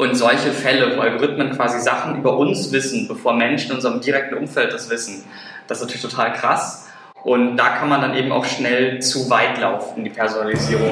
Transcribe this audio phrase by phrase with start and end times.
[0.00, 4.34] Und solche Fälle, wo Algorithmen quasi Sachen über uns wissen, bevor Menschen in unserem direkten
[4.34, 5.26] Umfeld das wissen,
[5.68, 6.88] das ist natürlich total krass.
[7.22, 10.90] Und da kann man dann eben auch schnell zu weit laufen die Personalisierung.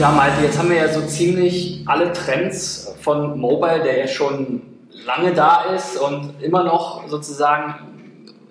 [0.00, 4.62] Ja, Malte, jetzt haben wir ja so ziemlich alle Trends von Mobile, der ja schon
[5.04, 7.95] lange da ist und immer noch sozusagen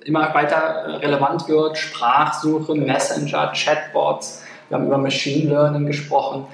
[0.05, 1.77] immer weiter relevant wird.
[1.77, 4.43] Sprachsuche, Messenger, Chatbots.
[4.69, 6.47] Wir haben über Machine Learning gesprochen.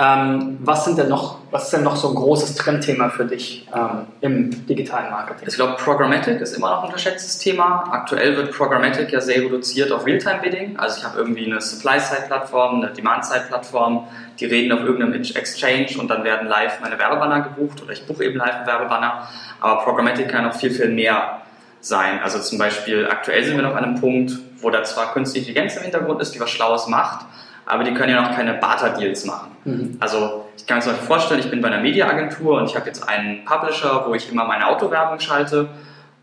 [0.00, 3.66] Ähm, was, sind denn noch, was ist denn noch so ein großes Trendthema für dich
[3.74, 5.48] ähm, im digitalen Marketing?
[5.48, 7.82] Ich glaube, Programmatic ist immer noch ein unterschätztes Thema.
[7.90, 10.78] Aktuell wird Programmatic ja sehr reduziert auf Realtime-Bidding.
[10.78, 14.06] Also ich habe irgendwie eine Supply-Side-Plattform, eine Demand-Side-Plattform,
[14.38, 18.24] die reden auf irgendeinem Exchange und dann werden live meine Werbebanner gebucht oder ich buche
[18.24, 19.26] eben live einen Werbebanner.
[19.60, 21.40] Aber Programmatic kann noch viel, viel mehr
[21.80, 22.20] sein.
[22.22, 25.76] Also zum Beispiel aktuell sind wir noch an einem Punkt, wo da zwar künstliche Intelligenz
[25.76, 27.26] im Hintergrund ist, die was Schlaues macht,
[27.66, 29.56] aber die können ja noch keine Barter-Deals machen.
[29.64, 29.96] Mhm.
[30.00, 32.86] Also ich kann mir zum Beispiel vorstellen, ich bin bei einer Mediaagentur und ich habe
[32.86, 35.68] jetzt einen Publisher, wo ich immer meine Autowerbung schalte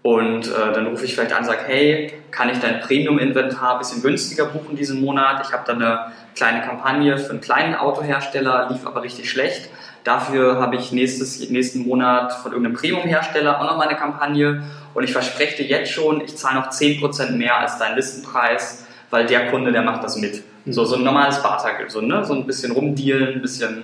[0.06, 3.78] und äh, dann rufe ich vielleicht an und sage, hey, kann ich dein Premium-Inventar ein
[3.80, 5.44] bisschen günstiger buchen diesen Monat?
[5.46, 9.70] Ich habe da eine kleine Kampagne für einen kleinen Autohersteller, lief aber richtig schlecht.
[10.06, 15.04] Dafür habe ich nächstes, nächsten Monat von irgendeinem Premium-Hersteller auch noch mal eine Kampagne und
[15.04, 19.50] ich verspreche dir jetzt schon, ich zahle noch 10% mehr als dein Listenpreis, weil der
[19.50, 20.44] Kunde, der macht das mit.
[20.68, 22.24] So, so ein normales Barter, so, ne?
[22.24, 23.84] so ein bisschen rumdealen, ein bisschen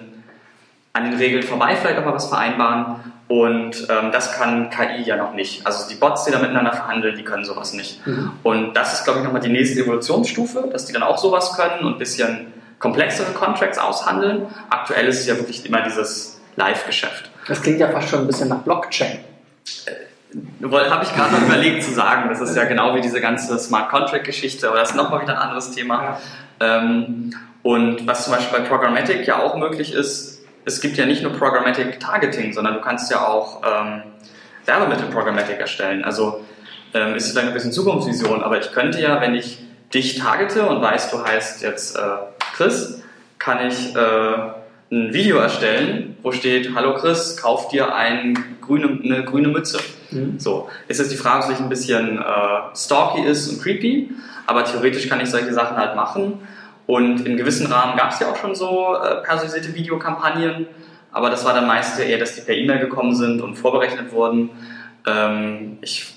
[0.93, 2.97] an den Regeln vorbei vielleicht auch mal was vereinbaren.
[3.27, 5.65] Und ähm, das kann KI ja noch nicht.
[5.65, 8.05] Also die Bots, die da miteinander verhandeln, die können sowas nicht.
[8.05, 8.33] Mhm.
[8.43, 11.85] Und das ist, glaube ich, nochmal die nächste Evolutionsstufe, dass die dann auch sowas können
[11.85, 14.47] und ein bisschen komplexere Contracts aushandeln.
[14.69, 17.29] Aktuell ist es ja wirklich immer dieses Live-Geschäft.
[17.47, 19.19] Das klingt ja fast schon ein bisschen nach Blockchain.
[19.85, 22.27] Äh, Habe ich gerade überlegt zu sagen.
[22.29, 25.39] Das ist ja genau wie diese ganze Smart Contract-Geschichte, aber das ist nochmal wieder ein
[25.39, 26.19] anderes Thema.
[26.59, 26.79] Ja.
[26.79, 31.21] Ähm, und was zum Beispiel bei Programmatic ja auch möglich ist, es gibt ja nicht
[31.23, 34.03] nur Programmatic Targeting, sondern du kannst ja auch ähm,
[34.65, 36.03] Werbemittel Programmatic erstellen.
[36.03, 36.43] Also
[36.93, 39.59] ähm, ist vielleicht ein bisschen Zukunftsvision, aber ich könnte ja, wenn ich
[39.93, 41.99] dich targete und weiß, du heißt jetzt äh,
[42.53, 43.01] Chris,
[43.39, 43.99] kann ich äh,
[44.91, 49.79] ein Video erstellen, wo steht, hallo Chris, kauf dir ein grüne, eine grüne Mütze.
[50.11, 50.37] Mhm.
[50.37, 54.11] So, ist jetzt die Frage, ob es nicht ein bisschen äh, stalky ist und creepy,
[54.47, 56.39] aber theoretisch kann ich solche Sachen halt machen.
[56.87, 60.67] Und in gewissen Rahmen gab es ja auch schon so äh, personalisierte Videokampagnen,
[61.11, 64.49] aber das war dann meist eher, dass die per E-Mail gekommen sind und vorberechnet wurden.
[65.07, 66.15] Ähm, ich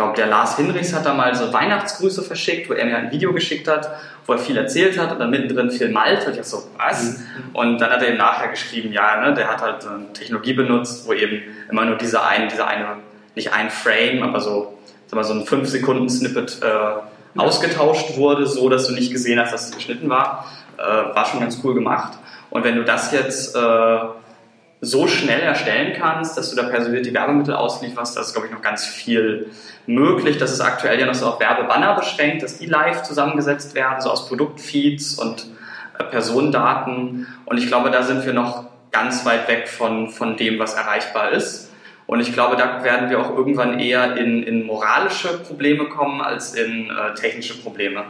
[0.00, 3.34] glaube, der Lars Hinrichs hat da mal so Weihnachtsgrüße verschickt, wo er mir ein Video
[3.34, 3.90] geschickt hat,
[4.26, 6.26] wo er viel erzählt hat und dann mittendrin viel Malt.
[6.26, 7.18] Und ich so, was?
[7.18, 7.24] Mhm.
[7.52, 11.06] Und dann hat er eben nachher geschrieben, ja, ne, der hat halt eine Technologie benutzt,
[11.06, 12.96] wo eben immer nur diese eine, diese eine,
[13.34, 18.86] nicht ein Frame, aber so, sag mal, so ein 5-Sekunden-Snippet äh, ausgetauscht wurde, so dass
[18.86, 20.46] du nicht gesehen hast, dass es geschnitten war.
[20.78, 22.18] Äh, war schon ganz cool gemacht.
[22.48, 23.98] Und wenn du das jetzt äh,
[24.80, 28.62] so schnell erstellen kannst, dass du da persönliche Werbemittel auslieferst, das ist, glaube ich, noch
[28.62, 29.50] ganz viel
[29.86, 30.38] möglich.
[30.38, 34.10] Das ist aktuell ja noch so auf Werbebanner beschränkt, dass die live zusammengesetzt werden, so
[34.10, 35.46] aus Produktfeeds und
[35.98, 37.26] äh, Personendaten.
[37.44, 41.32] Und ich glaube, da sind wir noch ganz weit weg von, von dem, was erreichbar
[41.32, 41.70] ist.
[42.06, 46.54] Und ich glaube, da werden wir auch irgendwann eher in, in moralische Probleme kommen als
[46.54, 48.04] in äh, technische Probleme.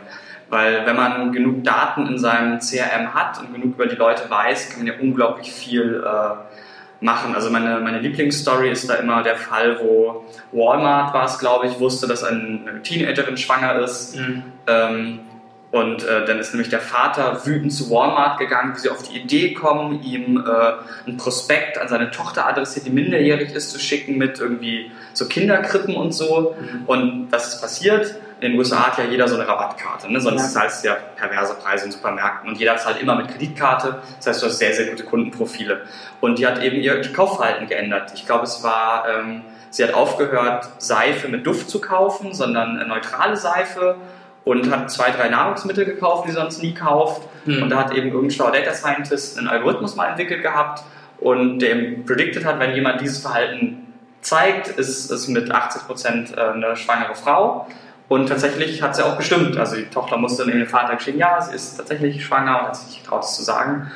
[0.50, 4.71] Weil wenn man genug Daten in seinem CRM hat und genug über die Leute weiß,
[4.71, 7.34] kann man ja unglaublich viel äh, machen.
[7.34, 11.78] Also meine, meine Lieblingsstory ist da immer der Fall, wo Walmart war es, glaube ich,
[11.78, 14.16] wusste, dass eine Teenagerin schwanger ist.
[14.16, 14.43] Mhm.
[14.66, 15.21] Ähm,
[15.70, 19.19] und äh, dann ist nämlich der Vater wütend zu Walmart gegangen, wie sie auf die
[19.20, 24.19] Idee kommen, ihm äh, ein Prospekt an seine Tochter adressiert, die minderjährig ist, zu schicken
[24.19, 26.56] mit irgendwie so Kinderkrippen und so.
[26.58, 26.82] Mhm.
[26.86, 28.16] Und was ist passiert?
[28.41, 30.20] in den USA hat ja jeder so eine Rabattkarte, ne?
[30.20, 30.48] sonst ja.
[30.48, 33.98] zahlst du ja perverse Preise in Supermärkten und jeder zahlt immer mit Kreditkarte.
[34.16, 35.82] Das heißt, du hast sehr, sehr gute Kundenprofile.
[36.20, 38.12] Und die hat eben ihr Kaufverhalten geändert.
[38.14, 43.37] Ich glaube, es war, ähm, sie hat aufgehört, Seife mit Duft zu kaufen, sondern neutrale
[43.37, 43.97] Seife
[44.45, 47.23] und hat zwei, drei Nahrungsmittel gekauft, die sie sonst nie kauft.
[47.44, 47.62] Mhm.
[47.62, 50.82] Und da hat eben irgendein schlauer Data Scientist einen Algorithmus mal entwickelt gehabt
[51.20, 51.75] und der
[52.06, 53.87] predicted hat, wenn jemand dieses Verhalten
[54.23, 57.67] zeigt, ist es mit 80% äh, eine schwangere Frau.
[58.09, 59.56] Und tatsächlich hat sie auch gestimmt.
[59.56, 62.76] Also die Tochter musste dann dem Vater geschehen, ja, sie ist tatsächlich schwanger und hat
[62.76, 63.91] sich nicht getraut, es zu sagen.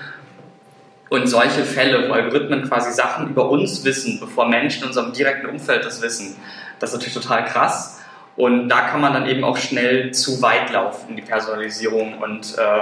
[1.09, 5.47] Und solche Fälle, wo Algorithmen quasi Sachen über uns wissen, bevor Menschen in unserem direkten
[5.47, 6.37] Umfeld das wissen,
[6.79, 8.03] das ist natürlich total krass.
[8.37, 12.81] Und da kann man dann eben auch schnell zu weit laufen die Personalisierung und äh,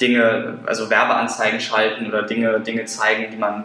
[0.00, 3.64] Dinge, also Werbeanzeigen schalten oder Dinge, Dinge zeigen, die man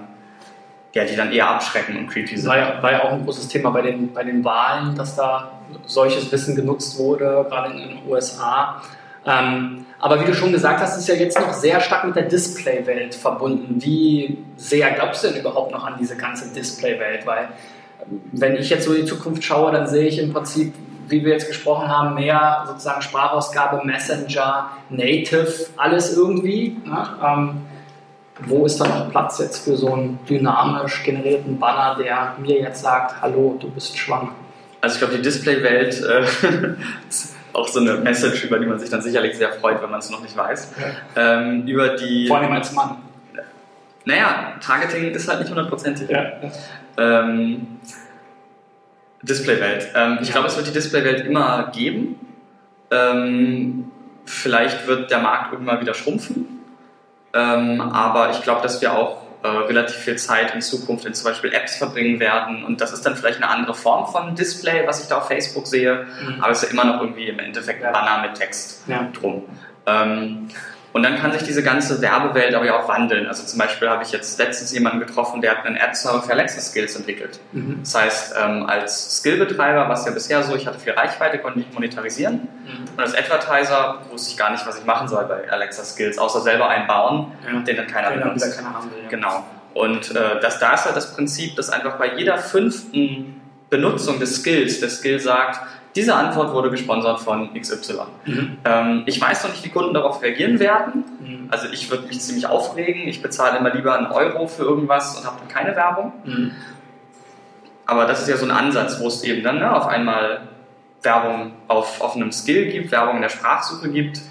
[0.93, 2.47] ja, die dann eher abschrecken und creepy sind.
[2.47, 5.51] War ja, war ja auch ein großes Thema bei den, bei den Wahlen, dass da
[5.85, 8.81] solches Wissen genutzt wurde, gerade in den USA.
[9.25, 12.23] Ähm, aber wie du schon gesagt hast, ist ja jetzt noch sehr stark mit der
[12.23, 13.81] Display-Welt verbunden.
[13.81, 17.25] Wie sehr glaubst du denn überhaupt noch an diese ganze Display-Welt?
[17.25, 17.49] Weil
[18.01, 20.75] ähm, wenn ich jetzt so in die Zukunft schaue, dann sehe ich im Prinzip,
[21.07, 26.77] wie wir jetzt gesprochen haben, mehr sozusagen Sprachausgabe, Messenger, Native, alles irgendwie.
[26.85, 27.07] Ne?
[27.23, 27.61] Ähm,
[28.39, 32.81] wo ist da noch Platz jetzt für so einen dynamisch generierten Banner, der mir jetzt
[32.81, 34.31] sagt, hallo, du bist schwanger?
[34.81, 36.25] Also ich glaube, die Display-Welt äh,
[37.09, 39.99] ist auch so eine Message, über die man sich dann sicherlich sehr freut, wenn man
[39.99, 40.73] es noch nicht weiß.
[41.15, 41.39] Ja.
[41.39, 42.97] Ähm, über die, Vor allem als Mann.
[44.05, 46.09] Naja, Targeting ist halt nicht hundertprozentig.
[46.09, 46.33] Ja.
[46.97, 47.79] Ähm,
[49.23, 49.89] Display-Welt.
[49.95, 52.19] Ähm, ich glaube, es wird die Display-Welt immer geben.
[52.91, 53.91] Ähm,
[54.25, 56.59] vielleicht wird der Markt irgendwann wieder schrumpfen.
[57.33, 61.25] Ähm, aber ich glaube, dass wir auch äh, relativ viel Zeit in Zukunft in zum
[61.25, 62.63] Beispiel Apps verbringen werden.
[62.63, 65.67] Und das ist dann vielleicht eine andere Form von Display, was ich da auf Facebook
[65.67, 66.05] sehe.
[66.21, 66.41] Mhm.
[66.41, 69.09] Aber es ist ja immer noch irgendwie im Endeffekt ein Banner mit Text ja.
[69.13, 69.43] drum.
[69.85, 70.47] Ähm,
[70.93, 73.27] und dann kann sich diese ganze Werbewelt aber ja auch wandeln.
[73.27, 76.95] Also zum Beispiel habe ich jetzt letztens jemanden getroffen, der hat einen Ad-Server für Alexa-Skills
[76.95, 77.39] entwickelt.
[77.51, 77.79] Mhm.
[77.81, 81.59] Das heißt, ähm, als Skillbetreiber war es ja bisher so, ich hatte viel Reichweite, konnte
[81.59, 82.47] nicht monetarisieren.
[82.65, 82.85] Mhm.
[82.95, 86.69] Und als Advertiser wusste ich gar nicht, was ich machen soll bei Alexa-Skills, außer selber
[86.69, 87.59] einbauen, ja.
[87.59, 88.55] den dann keiner den benutzt.
[88.55, 89.09] Keiner haben will, ja.
[89.09, 89.43] Genau.
[89.73, 93.41] Und äh, das, da ist halt das Prinzip, dass einfach bei jeder fünften
[93.73, 95.59] Benutzung des Skills, der Skill sagt,
[95.95, 97.93] diese Antwort wurde gesponsert von XY.
[98.25, 98.57] Mhm.
[98.65, 101.03] Ähm, ich weiß noch nicht, wie Kunden darauf reagieren werden.
[101.19, 101.47] Mhm.
[101.49, 103.07] Also ich würde mich ziemlich aufregen.
[103.07, 106.13] Ich bezahle immer lieber einen Euro für irgendwas und habe dann keine Werbung.
[106.23, 106.51] Mhm.
[107.85, 110.41] Aber das ist ja so ein Ansatz, wo es eben dann ne, auf einmal
[111.01, 114.21] Werbung auf, auf einem Skill gibt, Werbung in der Sprachsuche gibt.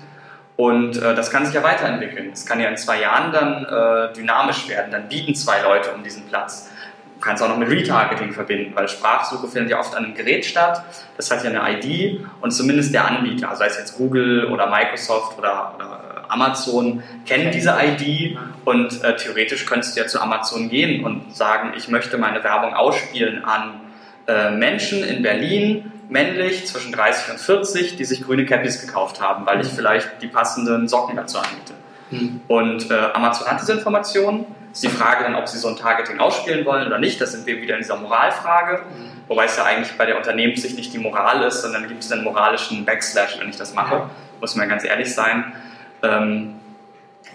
[0.56, 2.30] Und äh, das kann sich ja weiterentwickeln.
[2.32, 4.92] Es kann ja in zwei Jahren dann äh, dynamisch werden.
[4.92, 6.70] Dann bieten zwei Leute um diesen Platz
[7.22, 10.82] kannst auch noch mit Retargeting verbinden, weil Sprachsuche findet ja oft an einem Gerät statt.
[11.16, 14.69] Das hat ja eine ID und zumindest der Anbieter, also sei es jetzt Google oder
[14.69, 20.20] Microsoft oder, oder äh, Amazon, kennt diese ID und äh, theoretisch könntest du ja zu
[20.20, 23.80] Amazon gehen und sagen, ich möchte meine Werbung ausspielen an
[24.26, 29.46] äh, Menschen in Berlin, männlich, zwischen 30 und 40, die sich grüne Cappies gekauft haben,
[29.46, 29.76] weil ich mhm.
[29.76, 31.74] vielleicht die passenden Socken dazu anbiete.
[32.10, 32.40] Mhm.
[32.48, 36.19] Und äh, Amazon hat diese Informationen ist die Frage dann, ob sie so ein Targeting
[36.19, 37.20] ausspielen wollen oder nicht.
[37.20, 38.78] Das sind wir wieder in dieser Moralfrage.
[38.78, 39.12] Mhm.
[39.28, 42.24] Wobei es ja eigentlich bei der Unternehmenssicht nicht die Moral ist, sondern gibt es einen
[42.24, 43.94] moralischen Backslash, wenn ich das mache.
[43.94, 44.10] Ja.
[44.40, 45.52] Muss man ganz ehrlich sein.
[46.02, 46.54] Ähm,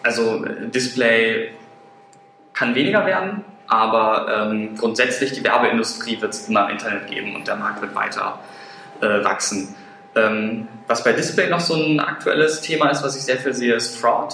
[0.04, 1.52] also Display
[2.54, 7.48] kann weniger werden, aber ähm, grundsätzlich die Werbeindustrie wird es immer im Internet geben und
[7.48, 8.40] der Markt wird weiter
[9.02, 9.76] äh, wachsen.
[10.16, 13.76] Ähm, was bei Display noch so ein aktuelles Thema ist, was ich sehr viel sehe,
[13.76, 14.34] ist Fraud.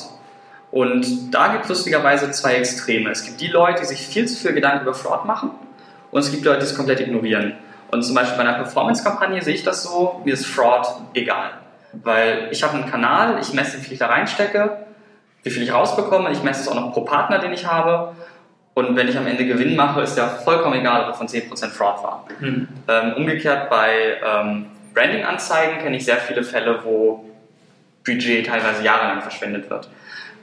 [0.74, 3.12] Und da gibt es lustigerweise zwei Extreme.
[3.12, 5.52] Es gibt die Leute, die sich viel zu viel Gedanken über Fraud machen
[6.10, 7.54] und es gibt Leute, die es komplett ignorieren.
[7.92, 11.52] Und zum Beispiel bei einer Performance-Kampagne sehe ich das so, mir ist Fraud egal.
[11.92, 14.88] Weil ich habe einen Kanal, ich messe, wie viel ich da reinstecke,
[15.44, 18.16] wie viel ich rausbekomme, ich messe es auch noch pro Partner, den ich habe.
[18.74, 21.68] Und wenn ich am Ende Gewinn mache, ist ja vollkommen egal, ob er von 10%
[21.68, 22.26] Fraud war.
[22.40, 22.68] Mhm.
[22.88, 24.66] Ähm, umgekehrt bei ähm,
[24.96, 27.26] Branding-Anzeigen kenne ich sehr viele Fälle, wo
[28.04, 29.88] Budget teilweise jahrelang verschwendet wird.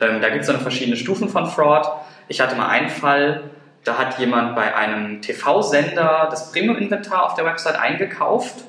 [0.01, 1.87] Ähm, da gibt es dann verschiedene Stufen von Fraud.
[2.29, 3.43] Ich hatte mal einen Fall,
[3.85, 8.65] da hat jemand bei einem TV-Sender das Premium-Inventar auf der Website eingekauft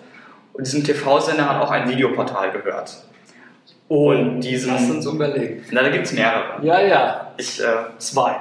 [0.53, 3.03] und diesem TV-Sender hat auch ein Videoportal gehört.
[3.87, 4.71] Und diesen.
[4.73, 5.65] Lass uns überlegen.
[5.71, 6.63] Na, da gibt es mehrere.
[6.63, 7.31] Ja, ja.
[7.37, 7.65] Ich, äh,
[7.97, 8.37] Zwei.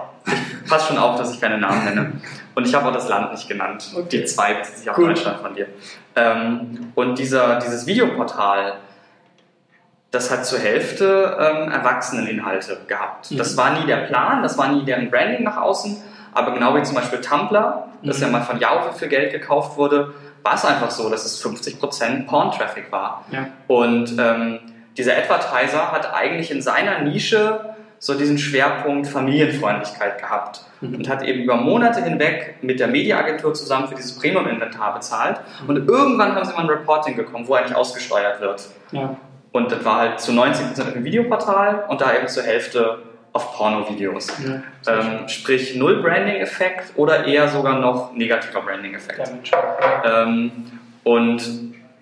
[0.65, 2.13] Ich passe schon auf, dass ich keine Namen nenne.
[2.55, 3.91] Und ich habe auch das Land nicht genannt.
[3.95, 4.07] Okay.
[4.13, 4.97] Die zwei bezieht sich auf.
[4.97, 5.67] Deutschland von dir.
[6.15, 8.75] Ähm, und dieser, dieses Videoportal
[10.11, 13.31] das hat zur Hälfte ähm, Erwachseneninhalte gehabt.
[13.31, 13.37] Mhm.
[13.37, 15.97] Das war nie der Plan, das war nie deren Branding nach außen,
[16.33, 18.25] aber genau wie zum Beispiel Tumblr, das mhm.
[18.25, 20.13] ja mal von Yahoo für Geld gekauft wurde,
[20.43, 23.25] war es einfach so, dass es 50% Porn-Traffic war.
[23.31, 23.49] Ja.
[23.67, 24.59] Und ähm,
[24.97, 30.95] dieser Advertiser hat eigentlich in seiner Nische so diesen Schwerpunkt Familienfreundlichkeit gehabt mhm.
[30.97, 35.41] und hat eben über Monate hinweg mit der Mediaagentur zusammen für dieses Premium-Inventar bezahlt.
[35.67, 38.69] Und irgendwann haben sie mal ein Reporting bekommen, wo eigentlich ausgesteuert wird.
[38.93, 39.17] Ja.
[39.53, 42.99] Und das war halt zu 90% auf dem Videoportal und da eben zur Hälfte
[43.33, 44.29] auf Porno-Videos.
[44.45, 49.31] Ja, ähm, sprich null Branding-Effekt oder eher sogar noch negativer Branding-Effekt.
[50.05, 50.53] Ähm,
[51.05, 51.43] und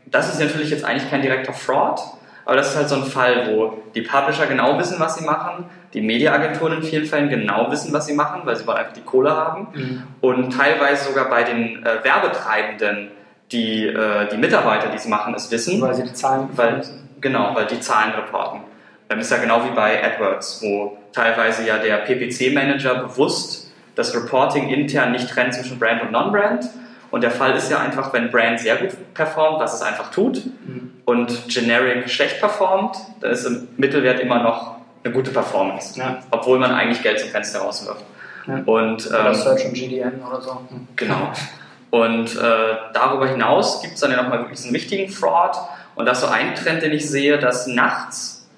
[0.06, 2.00] das ist natürlich jetzt eigentlich kein direkter Fraud,
[2.44, 5.66] aber das ist halt so ein Fall, wo die Publisher genau wissen, was sie machen,
[5.92, 9.02] die Mediaagenturen in vielen Fällen genau wissen, was sie machen, weil sie wollen einfach die
[9.02, 10.02] Kohle haben mhm.
[10.22, 13.10] und teilweise sogar bei den äh, Werbetreibenden
[13.52, 15.80] die, äh, die Mitarbeiter, die es machen, es wissen.
[15.80, 16.82] Weil sie die Zahlen weil,
[17.20, 18.60] Genau, weil die Zahlen reporten.
[19.08, 24.68] Das ist ja genau wie bei AdWords, wo teilweise ja der PPC-Manager bewusst das Reporting
[24.68, 26.68] intern nicht trennt zwischen Brand und Non-Brand.
[27.10, 30.44] Und der Fall ist ja einfach, wenn Brand sehr gut performt, was es einfach tut,
[30.44, 30.92] mhm.
[31.06, 36.18] und Generic schlecht performt, dann ist im Mittelwert immer noch eine gute Performance, ja.
[36.30, 38.04] obwohl man eigentlich Geld zum Fenster rauswirft.
[38.46, 38.62] Ja.
[38.66, 40.60] Und, ähm, oder Search und GDN oder so.
[40.96, 41.32] Genau.
[41.90, 45.56] Und äh, darüber hinaus gibt es dann ja nochmal wirklich einen wichtigen Fraud.
[45.94, 48.48] Und das ist so ein Trend, den ich sehe, dass nachts,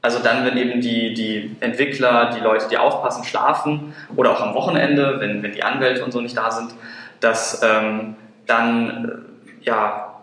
[0.00, 4.54] also dann, wenn eben die, die Entwickler, die Leute, die aufpassen, schlafen, oder auch am
[4.54, 6.74] Wochenende, wenn, wenn die Anwälte und so nicht da sind,
[7.20, 8.16] dass ähm,
[8.46, 10.14] dann, äh, ja,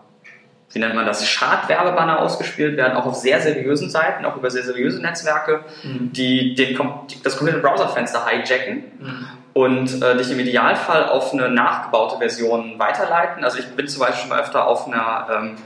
[0.72, 4.62] wie nennt man das, Schadwerbebanner ausgespielt werden, auch auf sehr seriösen Seiten, auch über sehr
[4.62, 6.12] seriöse Netzwerke, mhm.
[6.12, 6.78] die den,
[7.22, 9.26] das komplette Browserfenster hijacken mhm.
[9.54, 13.44] Und äh, dich im Idealfall auf eine nachgebaute Version weiterleiten.
[13.44, 15.56] Also ich bin zum Beispiel schon mal öfter auf einer ähm,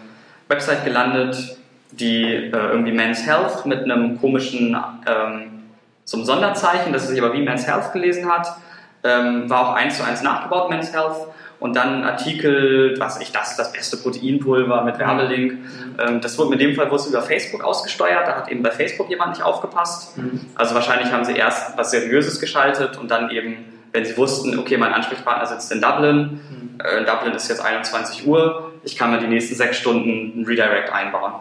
[0.49, 1.57] Website gelandet,
[1.93, 4.77] die äh, irgendwie Men's Health mit einem komischen
[5.07, 5.57] ähm,
[6.05, 8.57] so einem Sonderzeichen, das sich aber wie Men's Health gelesen hat,
[9.03, 11.17] ähm, war auch eins zu eins nachgebaut, Men's Health
[11.59, 15.53] und dann ein Artikel, was ich, das das beste Proteinpulver mit Werbelink.
[15.53, 15.97] Mhm.
[15.99, 19.09] Ähm, das wurde in dem Fall wurde über Facebook ausgesteuert, da hat eben bei Facebook
[19.11, 20.17] jemand nicht aufgepasst.
[20.19, 20.41] Mhm.
[20.55, 23.65] Also wahrscheinlich haben sie erst was Seriöses geschaltet und dann eben,
[23.97, 26.81] wenn sie wussten, okay, mein Ansprechpartner sitzt in Dublin, mhm.
[26.85, 30.45] äh, in Dublin ist jetzt 21 Uhr, ich kann mir die nächsten sechs Stunden ein
[30.45, 31.33] Redirect einbauen.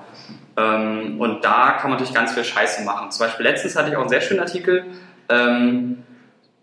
[0.58, 3.12] Ähm, und da kann man natürlich ganz viel Scheiße machen.
[3.12, 4.86] Zum Beispiel letztens hatte ich auch einen sehr schönen Artikel,
[5.30, 6.04] ähm,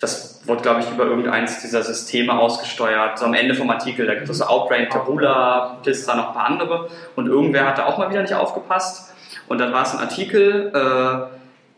[0.00, 3.20] das wurde, glaube ich, über irgendeins dieser Systeme ausgesteuert.
[3.20, 6.46] So am Ende vom Artikel, da gibt es so Outbrain, Tabula, Pista, noch ein paar
[6.46, 6.88] andere.
[7.14, 9.14] Und irgendwer hat da auch mal wieder nicht aufgepasst.
[9.46, 11.31] Und dann war es ein Artikel, äh,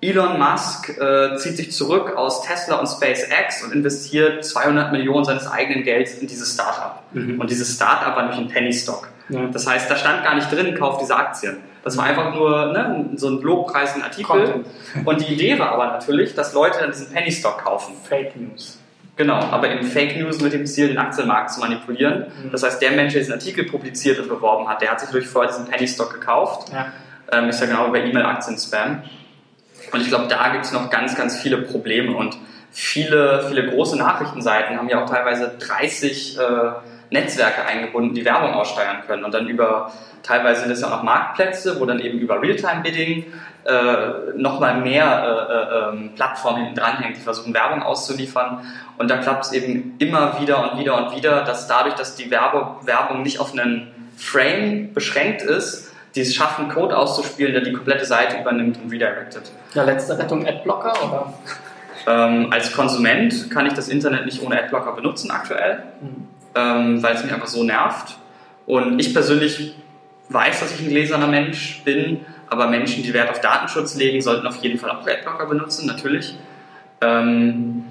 [0.05, 5.47] Elon Musk äh, zieht sich zurück aus Tesla und SpaceX und investiert 200 Millionen seines
[5.51, 7.03] eigenen Gelds in dieses Startup.
[7.13, 7.41] Mhm.
[7.41, 9.09] Und dieses Startup war nämlich ein Penny Stock.
[9.29, 9.47] Ja.
[9.47, 11.59] Das heißt, da stand gar nicht drin, kauft diese Aktien.
[11.83, 14.27] Das war einfach nur ne, so ein lobpreisender Artikel.
[14.27, 14.67] Content.
[15.05, 17.95] Und die Idee war aber natürlich, dass Leute dann diesen Penny Stock kaufen.
[18.09, 18.79] Fake News.
[19.17, 22.27] Genau, aber eben Fake News mit dem Ziel, den Aktienmarkt zu manipulieren.
[22.43, 22.51] Mhm.
[22.51, 25.27] Das heißt, der Mensch, der diesen Artikel publiziert und beworben hat, der hat sich durch
[25.27, 26.73] vorher diesen Penny Stock gekauft.
[26.73, 26.87] Ja.
[27.33, 29.03] Ähm, ist ja genau wie bei E-Mail-Aktien-Spam.
[29.95, 32.17] Und ich glaube, da gibt es noch ganz, ganz viele Probleme.
[32.17, 32.37] Und
[32.73, 36.43] viele, viele große Nachrichtenseiten haben ja auch teilweise 30 äh,
[37.11, 39.23] Netzwerke eingebunden, die Werbung aussteuern können.
[39.23, 39.93] Und dann über,
[40.25, 43.33] teilweise sind es ja auch noch Marktplätze, wo dann eben über Realtime-Bidding
[43.67, 48.67] äh, nochmal mehr äh, äh, ähm, Plattformen hinten dranhängen, die versuchen Werbung auszuliefern.
[48.99, 52.33] Und da klappt es eben immer wieder und wieder und wieder, dass dadurch, dass die
[52.33, 57.73] Werbe Werbung nicht auf einen Frame beschränkt ist, die es schaffen, Code auszuspielen, der die
[57.73, 59.43] komplette Seite übernimmt und redirected.
[59.75, 61.35] Ja, letzte Rettung Adblocker oder?
[62.07, 65.83] Ähm, als Konsument kann ich das Internet nicht ohne Adblocker benutzen aktuell.
[66.01, 68.17] Mhm ähm, weil es mich einfach so nervt.
[68.67, 69.75] Und ich persönlich
[70.29, 74.47] weiß, dass ich ein gläserner Mensch bin, aber Menschen, die Wert auf Datenschutz legen, sollten
[74.47, 76.37] auf jeden Fall auch Adblocker benutzen, natürlich.
[77.01, 77.85] Ähm,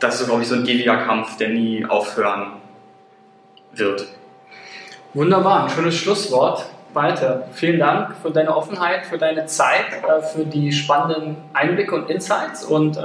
[0.00, 2.52] das ist, glaube ich, so ein ewiger Kampf, der nie aufhören
[3.72, 4.06] wird.
[5.14, 6.66] Wunderbar, ein schönes Schlusswort.
[6.96, 12.10] Walter, vielen Dank für deine Offenheit, für deine Zeit, äh, für die spannenden Einblicke und
[12.10, 12.64] Insights.
[12.64, 13.00] Und äh,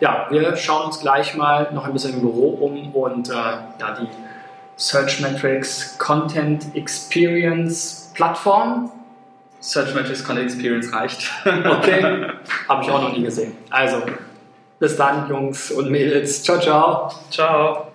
[0.00, 3.96] ja, wir schauen uns gleich mal noch ein bisschen im Büro um und äh, ja,
[4.00, 4.08] die
[4.76, 8.90] Searchmetrics Content Experience Plattform.
[9.60, 11.30] Searchmetrics Content Experience reicht.
[11.44, 12.02] okay,
[12.68, 13.56] habe ich auch noch nie gesehen.
[13.70, 14.02] Also,
[14.78, 16.42] bis dann, Jungs und Mädels.
[16.42, 17.10] Ciao, ciao.
[17.30, 17.91] Ciao.